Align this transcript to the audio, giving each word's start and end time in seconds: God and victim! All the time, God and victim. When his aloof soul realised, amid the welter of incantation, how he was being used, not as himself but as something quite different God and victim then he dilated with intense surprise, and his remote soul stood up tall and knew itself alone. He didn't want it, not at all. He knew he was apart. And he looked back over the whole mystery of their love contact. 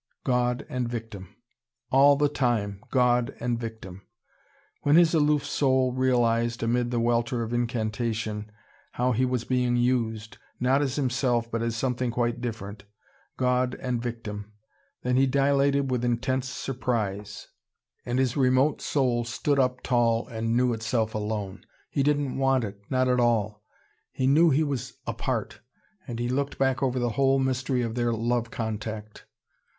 God 0.23 0.65
and 0.67 0.89
victim! 0.89 1.29
All 1.91 2.15
the 2.15 2.27
time, 2.27 2.81
God 2.89 3.35
and 3.39 3.59
victim. 3.59 4.01
When 4.81 4.95
his 4.95 5.13
aloof 5.13 5.45
soul 5.45 5.93
realised, 5.93 6.63
amid 6.63 6.89
the 6.89 6.99
welter 6.99 7.43
of 7.43 7.53
incantation, 7.53 8.51
how 8.93 9.11
he 9.11 9.25
was 9.25 9.43
being 9.43 9.77
used, 9.77 10.39
not 10.59 10.81
as 10.81 10.95
himself 10.95 11.51
but 11.51 11.61
as 11.61 11.75
something 11.75 12.09
quite 12.09 12.41
different 12.41 12.83
God 13.37 13.75
and 13.75 14.01
victim 14.01 14.53
then 15.03 15.17
he 15.17 15.27
dilated 15.27 15.91
with 15.91 16.03
intense 16.03 16.49
surprise, 16.49 17.49
and 18.03 18.17
his 18.17 18.35
remote 18.35 18.81
soul 18.81 19.23
stood 19.23 19.59
up 19.59 19.83
tall 19.83 20.27
and 20.29 20.57
knew 20.57 20.73
itself 20.73 21.13
alone. 21.13 21.63
He 21.91 22.01
didn't 22.01 22.39
want 22.39 22.63
it, 22.63 22.81
not 22.89 23.07
at 23.07 23.19
all. 23.19 23.61
He 24.11 24.25
knew 24.25 24.49
he 24.49 24.63
was 24.63 24.97
apart. 25.05 25.59
And 26.07 26.17
he 26.17 26.27
looked 26.27 26.57
back 26.57 26.81
over 26.81 26.97
the 26.97 27.09
whole 27.09 27.37
mystery 27.37 27.83
of 27.83 27.93
their 27.93 28.11
love 28.11 28.49
contact. 28.49 29.25